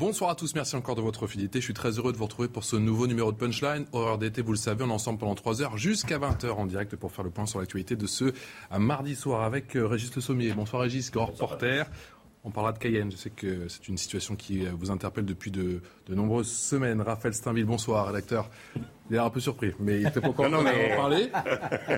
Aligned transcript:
Bonsoir 0.00 0.30
à 0.30 0.34
tous, 0.34 0.54
merci 0.54 0.76
encore 0.76 0.94
de 0.94 1.02
votre 1.02 1.26
fidélité. 1.26 1.60
Je 1.60 1.64
suis 1.64 1.74
très 1.74 1.98
heureux 1.98 2.10
de 2.10 2.16
vous 2.16 2.24
retrouver 2.24 2.48
pour 2.48 2.64
ce 2.64 2.74
nouveau 2.74 3.06
numéro 3.06 3.32
de 3.32 3.36
Punchline. 3.36 3.84
Horreur 3.92 4.16
d'été, 4.16 4.40
vous 4.40 4.52
le 4.52 4.56
savez, 4.56 4.82
on 4.82 4.88
est 4.88 4.92
ensemble 4.92 5.18
pendant 5.18 5.34
3 5.34 5.60
heures 5.60 5.76
jusqu'à 5.76 6.18
20h 6.18 6.52
en 6.52 6.64
direct 6.64 6.96
pour 6.96 7.12
faire 7.12 7.22
le 7.22 7.28
point 7.28 7.44
sur 7.44 7.58
l'actualité 7.58 7.96
de 7.96 8.06
ce 8.06 8.32
mardi 8.78 9.14
soir 9.14 9.42
avec 9.42 9.76
euh, 9.76 9.86
Régis 9.86 10.14
Le 10.14 10.22
Sommier. 10.22 10.54
Bonsoir 10.54 10.80
Régis, 10.80 11.10
grand 11.10 11.26
reporter. 11.26 11.84
On 12.42 12.50
parlera 12.50 12.72
de 12.72 12.78
Cayenne. 12.78 13.12
Je 13.12 13.16
sais 13.16 13.30
que 13.30 13.68
c'est 13.68 13.86
une 13.88 13.98
situation 13.98 14.34
qui 14.34 14.64
vous 14.66 14.90
interpelle 14.90 15.26
depuis 15.26 15.50
de, 15.50 15.82
de 16.06 16.14
nombreuses 16.14 16.50
semaines. 16.50 17.02
Raphaël 17.02 17.34
Steinville, 17.34 17.66
bonsoir, 17.66 18.06
rédacteur. 18.06 18.48
Il 19.10 19.16
est 19.16 19.18
un 19.18 19.28
peu 19.28 19.40
surpris, 19.40 19.72
mais 19.80 19.98
il 19.98 20.04
n'était 20.04 20.20
pas 20.20 20.28
encore 20.28 20.48
non, 20.48 20.62
mais... 20.62 20.92
en 20.92 20.96
parler. 20.96 21.30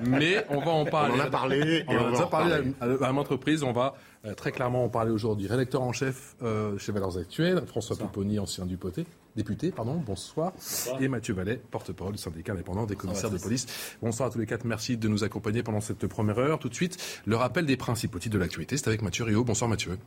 Mais 0.02 0.44
on 0.48 0.60
va 0.60 0.70
en 0.70 0.84
parler. 0.84 1.14
On 1.14 1.20
en 1.20 1.24
a 1.26 1.30
parlé. 1.30 1.84
On, 1.86 1.94
on 1.94 1.98
en 1.98 2.06
a 2.06 2.10
déjà 2.10 2.26
parlé 2.26 2.52
à, 2.80 2.84
à. 3.06 3.12
On 3.12 3.72
va 3.72 3.94
euh, 4.24 4.34
très 4.34 4.50
clairement 4.50 4.84
en 4.84 4.88
parler 4.88 5.10
aujourd'hui. 5.12 5.46
Rédacteur 5.46 5.82
en 5.82 5.92
chef 5.92 6.36
euh, 6.42 6.76
chez 6.78 6.90
Valeurs 6.90 7.18
Actuelles, 7.18 7.62
François 7.66 7.96
Pouponi, 7.96 8.38
ancien 8.38 8.64
député, 8.64 9.04
député, 9.36 9.70
pardon, 9.70 9.96
bonsoir. 9.96 10.52
bonsoir. 10.52 11.02
Et 11.02 11.08
Mathieu 11.08 11.34
Vallet, 11.34 11.60
porte-parole 11.70 12.14
du 12.14 12.18
syndicat 12.18 12.54
indépendant 12.54 12.86
des 12.86 12.96
commissaires 12.96 13.30
de 13.30 13.38
police. 13.38 13.66
Bonsoir 14.00 14.30
à 14.30 14.32
tous 14.32 14.38
les 14.38 14.46
quatre. 14.46 14.64
Merci 14.64 14.96
de 14.96 15.06
nous 15.06 15.22
accompagner 15.22 15.62
pendant 15.62 15.80
cette 15.80 16.06
première 16.06 16.38
heure. 16.38 16.58
Tout 16.58 16.70
de 16.70 16.74
suite, 16.74 17.22
le 17.26 17.36
rappel 17.36 17.66
des 17.66 17.76
principaux 17.76 18.18
titres 18.18 18.34
de 18.34 18.40
l'actualité. 18.40 18.76
C'est 18.76 18.88
avec 18.88 19.02
Mathieu 19.02 19.24
Rio. 19.24 19.44
Bonsoir 19.44 19.68
Mathieu. 19.68 19.98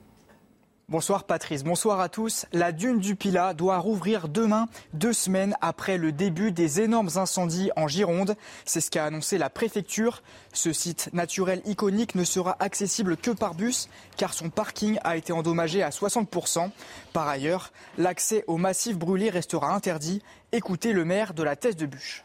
Bonsoir 0.88 1.23
Patrice, 1.23 1.64
bonsoir 1.64 2.00
à 2.00 2.09
tous. 2.09 2.45
La 2.53 2.72
dune 2.72 3.00
du 3.00 3.16
Pilat 3.16 3.55
doit 3.55 3.80
rouvrir 3.80 4.28
demain, 4.30 4.67
deux 4.94 5.14
semaines 5.14 5.55
après 5.59 5.97
le 5.97 6.11
début 6.11 6.52
des 6.52 6.80
énormes 6.80 7.09
incendies 7.16 7.72
en 7.75 7.88
Gironde. 7.88 8.36
C'est 8.66 8.81
ce 8.81 8.91
qu'a 8.91 9.06
annoncé 9.06 9.39
la 9.39 9.50
préfecture. 9.50 10.22
Ce 10.53 10.73
site 10.73 11.09
naturel 11.11 11.63
iconique 11.66 12.13
ne 12.13 12.23
sera 12.23 12.56
accessible 12.59 13.17
que 13.17 13.31
par 13.31 13.56
bus 13.56 13.89
car 14.16 14.36
son 14.36 14.52
parking 14.52 15.00
a 15.03 15.17
été 15.17 15.33
endommagé 15.33 15.81
à 15.81 15.89
60%. 15.89 16.69
Par 17.13 17.28
ailleurs, 17.28 17.72
l'accès 17.97 18.44
au 18.45 18.58
massif 18.58 18.95
brûlé 18.95 19.31
restera 19.31 19.73
interdit. 19.73 20.22
Écoutez 20.52 20.94
le 20.94 21.03
maire 21.03 21.33
de 21.33 21.41
la 21.41 21.56
Thèse 21.56 21.78
de 21.78 21.88
Bûche. 21.88 22.23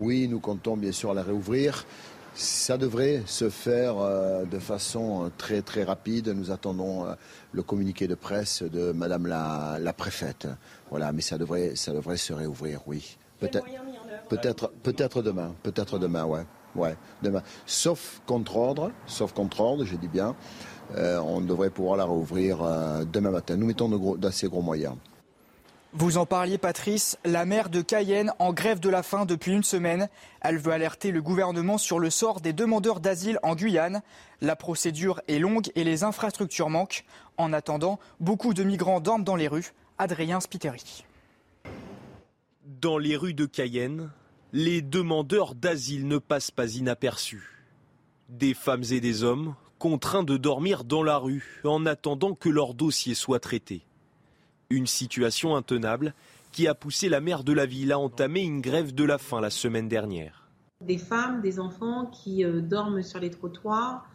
Oui, 0.00 0.26
nous 0.26 0.40
comptons 0.40 0.76
bien 0.76 0.90
sûr 0.90 1.14
la 1.14 1.22
réouvrir. 1.22 1.86
Ça 2.36 2.76
devrait 2.78 3.22
se 3.26 3.48
faire 3.48 3.98
euh, 3.98 4.44
de 4.44 4.58
façon 4.58 5.30
très 5.38 5.62
très 5.62 5.84
rapide. 5.84 6.28
Nous 6.28 6.50
attendons 6.50 7.06
euh, 7.06 7.14
le 7.52 7.62
communiqué 7.62 8.08
de 8.08 8.16
presse 8.16 8.64
de 8.64 8.90
Madame 8.90 9.28
la, 9.28 9.78
la, 9.80 9.92
préfète. 9.92 10.48
Voilà, 10.90 11.12
mais 11.12 11.20
ça 11.20 11.38
devrait, 11.38 11.76
ça 11.76 11.92
devrait 11.92 12.16
se 12.16 12.32
réouvrir, 12.32 12.80
oui. 12.88 13.16
Peut-être, 13.38 13.64
peut-être, 14.28 14.72
peut-être 14.82 15.22
demain, 15.22 15.54
peut-être 15.62 15.98
demain, 16.00 16.24
ouais, 16.24 16.44
ouais, 16.74 16.96
demain. 17.22 17.42
Sauf 17.66 18.20
contre 18.26 18.56
ordre, 18.56 18.90
sauf 19.06 19.32
contre 19.32 19.60
ordre, 19.60 19.84
je 19.84 19.94
dis 19.94 20.08
bien, 20.08 20.34
euh, 20.96 21.18
on 21.18 21.40
devrait 21.40 21.70
pouvoir 21.70 21.96
la 21.96 22.04
réouvrir 22.04 22.58
demain 23.12 23.30
matin. 23.30 23.56
Nous 23.56 23.66
mettons 23.66 24.16
d'assez 24.16 24.48
gros 24.48 24.62
moyens. 24.62 24.96
Vous 25.96 26.18
en 26.18 26.26
parliez, 26.26 26.58
Patrice. 26.58 27.16
La 27.24 27.44
maire 27.44 27.70
de 27.70 27.80
Cayenne 27.80 28.32
en 28.40 28.52
grève 28.52 28.80
de 28.80 28.88
la 28.88 29.04
faim 29.04 29.26
depuis 29.26 29.52
une 29.52 29.62
semaine. 29.62 30.08
Elle 30.40 30.58
veut 30.58 30.72
alerter 30.72 31.12
le 31.12 31.22
gouvernement 31.22 31.78
sur 31.78 32.00
le 32.00 32.10
sort 32.10 32.40
des 32.40 32.52
demandeurs 32.52 32.98
d'asile 32.98 33.38
en 33.44 33.54
Guyane. 33.54 34.02
La 34.40 34.56
procédure 34.56 35.20
est 35.28 35.38
longue 35.38 35.70
et 35.76 35.84
les 35.84 36.02
infrastructures 36.02 36.68
manquent. 36.68 37.04
En 37.36 37.52
attendant, 37.52 38.00
beaucoup 38.18 38.54
de 38.54 38.64
migrants 38.64 38.98
dorment 38.98 39.22
dans 39.22 39.36
les 39.36 39.46
rues. 39.46 39.72
Adrien 39.96 40.40
Spiteri. 40.40 41.04
Dans 42.64 42.98
les 42.98 43.16
rues 43.16 43.34
de 43.34 43.46
Cayenne, 43.46 44.10
les 44.52 44.82
demandeurs 44.82 45.54
d'asile 45.54 46.08
ne 46.08 46.18
passent 46.18 46.50
pas 46.50 46.74
inaperçus. 46.74 47.68
Des 48.28 48.54
femmes 48.54 48.82
et 48.90 49.00
des 49.00 49.22
hommes 49.22 49.54
contraints 49.78 50.24
de 50.24 50.36
dormir 50.36 50.82
dans 50.82 51.04
la 51.04 51.18
rue 51.18 51.60
en 51.62 51.86
attendant 51.86 52.34
que 52.34 52.48
leur 52.48 52.74
dossier 52.74 53.14
soit 53.14 53.38
traité. 53.38 53.86
Une 54.70 54.86
situation 54.86 55.56
intenable 55.56 56.14
qui 56.54 56.68
a 56.68 56.74
poussé 56.74 57.08
la 57.08 57.20
maire 57.20 57.42
de 57.42 57.52
la 57.52 57.66
ville 57.66 57.90
à 57.90 57.98
entamer 57.98 58.42
une 58.42 58.60
grève 58.60 58.94
de 58.94 59.02
la 59.02 59.18
faim 59.18 59.40
la 59.40 59.50
semaine 59.50 59.88
dernière. 59.88 60.48
Des 60.80 60.98
femmes, 60.98 61.40
des 61.40 61.58
enfants 61.58 62.06
qui 62.06 62.44
euh, 62.44 62.60
dorment 62.60 63.02
sur 63.02 63.18
les 63.18 63.30
trottoirs, 63.30 64.08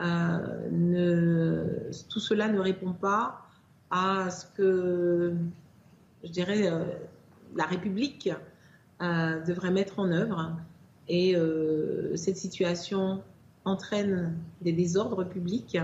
euh, 0.00 1.90
tout 2.10 2.18
cela 2.18 2.48
ne 2.48 2.58
répond 2.58 2.92
pas 2.92 3.46
à 3.90 4.28
ce 4.30 4.46
que, 4.56 5.34
je 6.24 6.30
dirais, 6.30 6.68
euh, 6.68 6.84
la 7.54 7.64
République 7.64 8.30
devrait 9.00 9.70
mettre 9.70 9.98
en 9.98 10.10
œuvre. 10.10 10.56
Et 11.08 11.36
cette 12.14 12.38
situation 12.38 13.22
entraîne 13.66 14.34
des 14.62 14.72
désordres 14.72 15.28
publics 15.28 15.76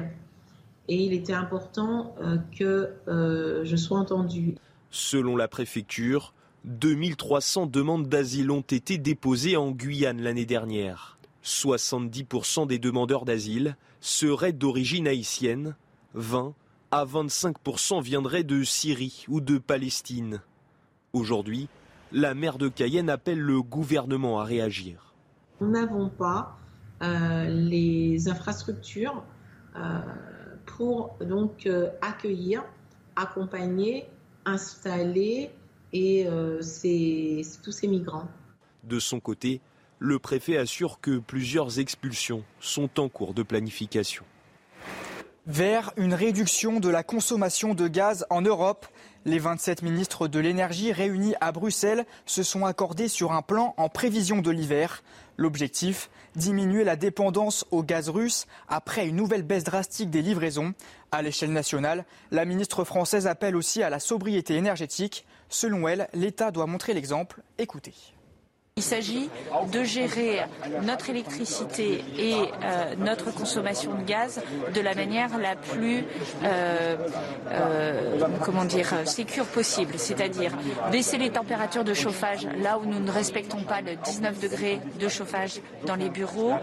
et 0.90 0.96
il 0.96 1.12
était 1.12 1.32
important 1.32 2.16
euh, 2.20 2.36
que 2.58 2.94
euh, 3.06 3.64
je 3.64 3.76
sois 3.76 3.98
entendue. 3.98 4.56
Selon 4.90 5.36
la 5.36 5.46
préfecture, 5.46 6.34
2300 6.64 7.66
demandes 7.66 8.08
d'asile 8.08 8.50
ont 8.50 8.60
été 8.60 8.98
déposées 8.98 9.56
en 9.56 9.70
Guyane 9.70 10.20
l'année 10.20 10.46
dernière. 10.46 11.16
70% 11.44 12.66
des 12.66 12.80
demandeurs 12.80 13.24
d'asile 13.24 13.76
seraient 14.00 14.52
d'origine 14.52 15.06
haïtienne, 15.06 15.76
20 16.14 16.54
à 16.90 17.04
25% 17.04 18.02
viendraient 18.02 18.42
de 18.42 18.64
Syrie 18.64 19.24
ou 19.28 19.40
de 19.40 19.58
Palestine. 19.58 20.42
Aujourd'hui, 21.12 21.68
la 22.10 22.34
maire 22.34 22.58
de 22.58 22.66
Cayenne 22.66 23.10
appelle 23.10 23.38
le 23.38 23.62
gouvernement 23.62 24.40
à 24.40 24.44
réagir. 24.44 25.14
Nous 25.60 25.70
n'avons 25.70 26.08
pas 26.08 26.58
euh, 27.00 27.46
les 27.46 28.28
infrastructures 28.28 29.22
euh, 29.76 30.00
pour 30.66 31.16
donc 31.20 31.66
euh, 31.66 31.90
accueillir, 32.00 32.64
accompagner, 33.16 34.06
installer 34.44 35.50
et 35.92 36.26
euh, 36.26 36.58
tous 36.58 37.72
ces 37.72 37.88
migrants. 37.88 38.28
De 38.84 38.98
son 38.98 39.20
côté, 39.20 39.60
le 39.98 40.18
préfet 40.18 40.56
assure 40.56 41.00
que 41.00 41.18
plusieurs 41.18 41.78
expulsions 41.78 42.42
sont 42.60 42.98
en 42.98 43.08
cours 43.08 43.34
de 43.34 43.42
planification. 43.42 44.24
Vers 45.46 45.92
une 45.96 46.12
réduction 46.12 46.80
de 46.80 46.90
la 46.90 47.02
consommation 47.02 47.72
de 47.72 47.88
gaz 47.88 48.26
en 48.28 48.42
Europe, 48.42 48.86
les 49.24 49.38
27 49.38 49.80
ministres 49.82 50.28
de 50.28 50.38
l'énergie 50.38 50.92
réunis 50.92 51.34
à 51.40 51.50
Bruxelles 51.50 52.04
se 52.26 52.42
sont 52.42 52.66
accordés 52.66 53.08
sur 53.08 53.32
un 53.32 53.40
plan 53.40 53.74
en 53.78 53.88
prévision 53.88 54.42
de 54.42 54.50
l'hiver. 54.50 55.02
L'objectif, 55.38 56.10
diminuer 56.36 56.84
la 56.84 56.96
dépendance 56.96 57.64
au 57.70 57.82
gaz 57.82 58.10
russe 58.10 58.46
après 58.68 59.08
une 59.08 59.16
nouvelle 59.16 59.42
baisse 59.42 59.64
drastique 59.64 60.10
des 60.10 60.20
livraisons. 60.20 60.74
À 61.10 61.22
l'échelle 61.22 61.52
nationale, 61.52 62.04
la 62.30 62.44
ministre 62.44 62.84
française 62.84 63.26
appelle 63.26 63.56
aussi 63.56 63.82
à 63.82 63.88
la 63.88 63.98
sobriété 63.98 64.56
énergétique. 64.56 65.26
Selon 65.48 65.88
elle, 65.88 66.08
l'État 66.12 66.50
doit 66.50 66.66
montrer 66.66 66.92
l'exemple. 66.92 67.40
Écoutez. 67.56 67.94
Il 68.80 68.84
s'agit 68.84 69.28
de 69.70 69.84
gérer 69.84 70.40
notre 70.80 71.10
électricité 71.10 72.02
et 72.16 72.34
euh, 72.34 72.94
notre 72.96 73.30
consommation 73.30 73.92
de 73.92 74.02
gaz 74.04 74.40
de 74.74 74.80
la 74.80 74.94
manière 74.94 75.36
la 75.36 75.54
plus, 75.54 76.06
euh, 76.44 76.96
euh, 77.50 78.18
comment 78.42 78.64
dire, 78.64 78.94
sécure 79.04 79.44
possible, 79.44 79.98
c'est-à-dire 79.98 80.52
baisser 80.90 81.18
les 81.18 81.28
températures 81.28 81.84
de 81.84 81.92
chauffage 81.92 82.48
là 82.62 82.78
où 82.78 82.86
nous 82.86 83.00
ne 83.00 83.10
respectons 83.10 83.64
pas 83.64 83.82
le 83.82 83.96
19 83.96 84.40
degrés 84.40 84.80
de 84.98 85.08
chauffage 85.08 85.60
dans 85.84 85.96
les 85.96 86.08
bureaux, 86.08 86.54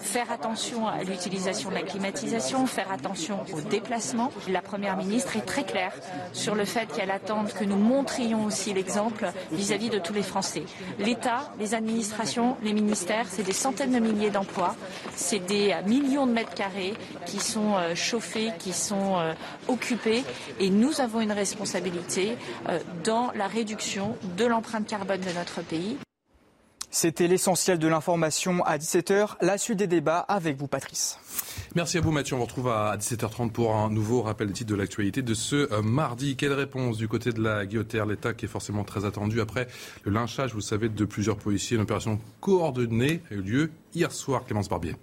faire 0.00 0.30
attention 0.30 0.86
à 0.86 1.02
l'utilisation 1.02 1.70
de 1.70 1.74
la 1.74 1.82
climatisation, 1.82 2.66
faire 2.66 2.92
attention 2.92 3.40
aux 3.52 3.62
déplacements. 3.62 4.30
La 4.48 4.62
Première 4.62 4.96
ministre 4.96 5.36
est 5.36 5.44
très 5.44 5.64
claire 5.64 5.92
sur 6.32 6.54
le 6.54 6.64
fait 6.64 6.86
qu'elle 6.86 7.10
attend 7.10 7.46
que 7.46 7.64
nous 7.64 7.76
montrions 7.76 8.44
aussi 8.44 8.72
l'exemple 8.72 9.32
vis-à-vis 9.50 9.90
de 9.90 9.98
tous 9.98 10.12
les 10.12 10.22
Français. 10.22 10.62
L'État 10.98 11.47
les 11.58 11.74
administrations, 11.74 12.56
les 12.62 12.72
ministères, 12.72 13.26
c'est 13.28 13.42
des 13.42 13.52
centaines 13.52 13.92
de 13.92 13.98
milliers 13.98 14.30
d'emplois, 14.30 14.76
c'est 15.14 15.38
des 15.40 15.74
millions 15.86 16.26
de 16.26 16.32
mètres 16.32 16.54
carrés 16.54 16.94
qui 17.26 17.38
sont 17.40 17.74
euh, 17.76 17.94
chauffés, 17.94 18.52
qui 18.58 18.72
sont 18.72 19.18
euh, 19.18 19.32
occupés, 19.68 20.24
et 20.60 20.70
nous 20.70 21.00
avons 21.00 21.20
une 21.20 21.32
responsabilité 21.32 22.36
euh, 22.68 22.78
dans 23.04 23.32
la 23.34 23.46
réduction 23.46 24.16
de 24.36 24.44
l'empreinte 24.46 24.86
carbone 24.86 25.20
de 25.20 25.32
notre 25.32 25.62
pays. 25.62 25.98
C'était 26.90 27.28
l'essentiel 27.28 27.78
de 27.78 27.86
l'information 27.86 28.64
à 28.64 28.78
17h. 28.78 29.36
La 29.42 29.58
suite 29.58 29.78
des 29.78 29.86
débats 29.86 30.20
avec 30.20 30.56
vous, 30.56 30.68
Patrice. 30.68 31.18
Merci 31.74 31.98
à 31.98 32.00
vous 32.00 32.12
Mathieu. 32.12 32.34
On 32.34 32.38
vous 32.38 32.44
retrouve 32.46 32.68
à 32.68 32.96
17h30 32.96 33.50
pour 33.50 33.76
un 33.76 33.90
nouveau 33.90 34.22
rappel 34.22 34.46
des 34.48 34.54
titres 34.54 34.70
de 34.70 34.74
l'actualité 34.74 35.20
de 35.20 35.34
ce 35.34 35.70
euh, 35.72 35.82
mardi. 35.82 36.36
Quelle 36.36 36.54
réponse 36.54 36.96
du 36.96 37.06
côté 37.06 37.32
de 37.32 37.42
la 37.42 37.66
Guillotière, 37.66 38.06
l'État 38.06 38.32
qui 38.32 38.46
est 38.46 38.48
forcément 38.48 38.84
très 38.84 39.04
attendu 39.04 39.40
après 39.42 39.68
le 40.04 40.12
lynchage, 40.12 40.54
vous 40.54 40.62
savez, 40.62 40.88
de 40.88 41.04
plusieurs 41.04 41.36
policiers. 41.36 41.76
Une 41.76 41.82
opération 41.82 42.18
coordonnée 42.40 43.22
a 43.30 43.34
eu 43.34 43.42
lieu 43.42 43.70
hier 43.94 44.10
soir. 44.10 44.44
Clémence 44.44 44.70
Barbier. 44.70 44.96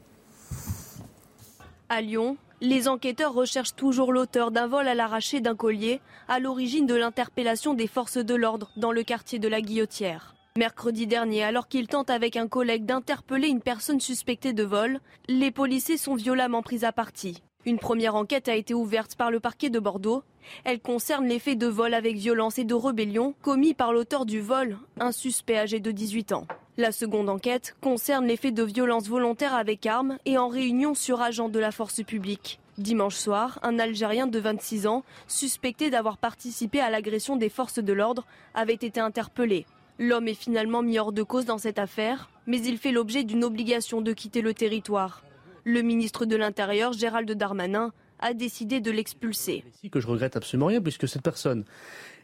À 1.90 2.02
Lyon, 2.02 2.38
les 2.62 2.88
enquêteurs 2.88 3.34
recherchent 3.34 3.76
toujours 3.76 4.12
l'auteur 4.12 4.50
d'un 4.50 4.66
vol 4.66 4.88
à 4.88 4.96
l'arraché 4.96 5.40
d'un 5.40 5.56
collier 5.56 6.02
à 6.28 6.40
l'origine 6.40 6.88
de 6.88 6.96
l'interpellation 6.96 7.76
des 7.76 7.88
forces 7.88 8.18
de 8.18 8.34
l'ordre 8.34 8.72
dans 8.76 8.92
le 8.92 9.04
quartier 9.04 9.38
de 9.38 9.48
la 9.48 9.62
Guillotière. 9.62 10.35
Mercredi 10.58 11.06
dernier, 11.06 11.44
alors 11.44 11.68
qu'ils 11.68 11.90
tentent 11.90 12.10
avec 12.10 12.38
un 12.38 12.48
collègue 12.48 12.86
d'interpeller 12.86 13.50
une 13.50 13.60
personne 13.60 14.00
suspectée 14.00 14.54
de 14.54 14.64
vol, 14.64 15.02
les 15.28 15.52
policiers 15.52 15.98
sont 15.98 16.16
violemment 16.16 16.62
pris 16.62 16.86
à 16.86 16.94
partie. 16.94 17.44
Une 17.66 17.78
première 17.78 18.16
enquête 18.16 18.48
a 18.48 18.56
été 18.56 18.74
ouverte 18.74 19.18
par 19.18 19.32
le 19.32 19.42
parquet 19.42 19.70
de 19.70 19.80
Bordeaux. 19.80 20.24
Elle 20.64 20.80
concerne 20.80 21.28
les 21.28 21.40
faits 21.40 21.58
de 21.58 21.68
vol 21.68 21.94
avec 21.94 22.16
violence 22.16 22.58
et 22.58 22.64
de 22.64 22.74
rébellion 22.74 23.36
commis 23.42 23.74
par 23.74 23.92
l'auteur 23.92 24.26
du 24.26 24.40
vol, 24.40 24.78
un 24.98 25.12
suspect 25.12 25.58
âgé 25.58 25.82
de 25.82 25.92
18 25.92 26.32
ans. 26.32 26.48
La 26.78 26.94
seconde 26.94 27.28
enquête 27.28 27.76
concerne 27.82 28.26
les 28.26 28.38
faits 28.38 28.54
de 28.54 28.64
violence 28.64 29.10
volontaire 29.10 29.56
avec 29.56 29.86
armes 29.86 30.20
et 30.24 30.38
en 30.38 30.48
réunion 30.48 30.94
sur 30.94 31.22
agent 31.22 31.50
de 31.50 31.60
la 31.60 31.74
force 31.74 32.02
publique. 32.02 32.62
Dimanche 32.78 33.16
soir, 33.16 33.60
un 33.62 33.78
Algérien 33.78 34.28
de 34.28 34.40
26 34.40 34.88
ans, 34.88 35.04
suspecté 35.28 35.90
d'avoir 35.90 36.18
participé 36.18 36.80
à 36.80 36.90
l'agression 36.90 37.36
des 37.36 37.50
forces 37.50 37.80
de 37.80 37.92
l'ordre, 37.92 38.26
avait 38.54 38.74
été 38.74 39.02
interpellé. 39.02 39.66
L'homme 39.98 40.28
est 40.28 40.34
finalement 40.34 40.82
mis 40.82 41.00
hors 41.00 41.14
de 41.14 41.24
cause 41.24 41.46
dans 41.46 41.58
cette 41.58 41.80
affaire, 41.80 42.30
mais 42.48 42.62
il 42.62 42.78
fait 42.78 42.92
l'objet 42.92 43.24
d'une 43.24 43.44
obligation 43.44 44.02
de 44.02 44.12
quitter 44.12 44.42
le 44.42 44.54
territoire. 44.54 45.24
Le 45.64 45.82
ministre 45.82 46.26
de 46.26 46.36
l'Intérieur, 46.36 46.94
Gérald 46.94 47.32
Darmanin, 47.32 47.92
a 48.20 48.34
décidé 48.34 48.82
de 48.82 48.92
l'expulser. 48.92 49.64
Que 49.92 50.00
je 50.00 50.08
regrette 50.08 50.36
absolument 50.36 50.68
rien, 50.68 50.82
puisque 50.82 51.08
cette 51.08 51.22
personne 51.22 51.64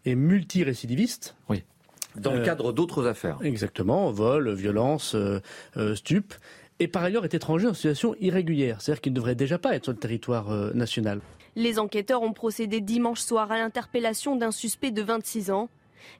est 0.05 0.15
multirécidiviste. 0.15 1.35
Oui. 1.49 1.63
Dans 2.15 2.33
le 2.33 2.39
euh, 2.39 2.45
cadre 2.45 2.73
d'autres 2.73 3.07
affaires. 3.07 3.39
Exactement, 3.41 4.11
vol, 4.11 4.53
violence, 4.53 5.15
euh, 5.15 5.39
euh, 5.77 5.95
stup. 5.95 6.33
Et 6.79 6.87
par 6.87 7.03
ailleurs 7.03 7.23
est 7.23 7.33
étranger 7.33 7.67
en 7.67 7.73
situation 7.73 8.15
irrégulière, 8.19 8.81
c'est-à-dire 8.81 9.01
qu'il 9.01 9.13
ne 9.13 9.17
devrait 9.17 9.35
déjà 9.35 9.57
pas 9.59 9.75
être 9.75 9.85
sur 9.85 9.93
le 9.93 9.99
territoire 9.99 10.49
national. 10.73 11.21
Les 11.55 11.77
enquêteurs 11.77 12.23
ont 12.23 12.33
procédé 12.33 12.81
dimanche 12.81 13.19
soir 13.19 13.51
à 13.51 13.57
l'interpellation 13.57 14.35
d'un 14.35 14.49
suspect 14.49 14.89
de 14.89 15.03
26 15.03 15.51
ans. 15.51 15.69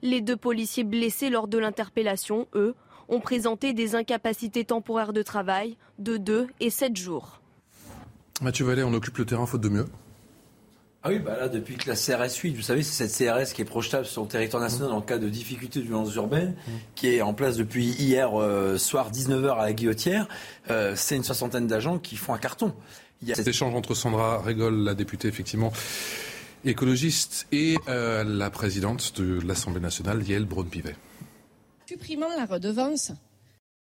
Les 0.02 0.22
deux 0.22 0.38
policiers 0.38 0.84
blessés 0.84 1.30
lors 1.30 1.48
de 1.48 1.58
l'interpellation, 1.58 2.48
eux, 2.56 2.76
ont 3.10 3.20
présenté 3.20 3.74
des 3.74 3.96
incapacités 3.96 4.66
temporaires 4.66 5.14
de 5.14 5.22
travail 5.22 5.78
de 6.00 6.18
2 6.18 6.48
et 6.60 6.70
7 6.70 6.96
jours. 6.96 7.42
Mathieu 8.42 8.66
Vallet, 8.66 8.84
on 8.84 8.94
occupe 8.94 9.18
le 9.18 9.26
terrain 9.26 9.46
faute 9.46 9.62
de 9.62 9.70
mieux 9.70 9.86
ah 11.04 11.10
oui, 11.10 11.18
bah 11.18 11.36
là, 11.36 11.50
depuis 11.50 11.78
que 11.78 11.90
la 11.90 11.96
CRS 11.96 12.36
8, 12.44 12.54
vous 12.54 12.62
savez, 12.62 12.84
c'est 12.84 13.08
cette 13.08 13.28
CRS 13.28 13.54
qui 13.54 13.64
est 13.64 13.66
projetable 13.66 14.06
sur 14.06 14.22
le 14.22 14.28
territoire 14.28 14.62
national 14.62 14.92
en 14.92 15.02
cas 15.02 15.18
de 15.18 15.30
difficulté 15.30 15.80
de 15.80 15.86
violence 15.86 16.14
urbaine, 16.14 16.54
qui 16.94 17.08
est 17.08 17.24
en 17.24 17.34
place 17.34 17.58
depuis 17.58 17.86
hier 17.86 18.40
euh, 18.40 18.78
soir 18.78 19.12
19h 19.12 19.58
à 19.58 19.64
la 19.64 19.74
Guillotière. 19.74 20.28
Euh, 20.70 20.94
c'est 20.96 21.16
une 21.16 21.24
soixantaine 21.24 21.66
d'agents 21.66 21.98
qui 21.98 22.18
font 22.18 22.36
un 22.36 22.38
carton. 22.38 22.76
Il 23.24 23.30
y 23.30 23.32
a... 23.32 23.36
Cet 23.36 23.48
échange 23.48 23.74
entre 23.74 23.96
Sandra 23.96 24.44
Régol, 24.44 24.84
la 24.84 24.94
députée, 24.94 25.28
effectivement, 25.28 25.74
écologiste, 26.66 27.48
et 27.52 27.78
euh, 27.88 28.24
la 28.24 28.50
présidente 28.50 29.20
de 29.20 29.40
l'Assemblée 29.46 29.82
nationale, 29.82 30.28
Yael 30.28 30.46
Braun-Pivet. 30.46 30.96
Supprimant 31.88 32.30
la 32.38 32.46
redevance, 32.46 33.12